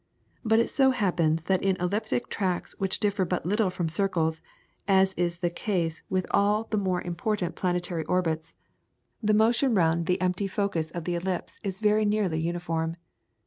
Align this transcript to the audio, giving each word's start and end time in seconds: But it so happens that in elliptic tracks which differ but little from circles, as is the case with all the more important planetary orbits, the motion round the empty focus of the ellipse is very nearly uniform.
But 0.43 0.57
it 0.57 0.71
so 0.71 0.89
happens 0.89 1.43
that 1.43 1.61
in 1.61 1.75
elliptic 1.75 2.27
tracks 2.27 2.73
which 2.79 2.99
differ 2.99 3.23
but 3.23 3.45
little 3.45 3.69
from 3.69 3.87
circles, 3.87 4.41
as 4.87 5.13
is 5.13 5.37
the 5.37 5.51
case 5.51 6.01
with 6.09 6.25
all 6.31 6.63
the 6.63 6.77
more 6.79 7.03
important 7.03 7.53
planetary 7.53 8.03
orbits, 8.05 8.55
the 9.21 9.35
motion 9.35 9.75
round 9.75 10.07
the 10.07 10.19
empty 10.19 10.47
focus 10.47 10.89
of 10.89 11.03
the 11.03 11.13
ellipse 11.13 11.59
is 11.61 11.79
very 11.79 12.03
nearly 12.05 12.39
uniform. 12.39 12.97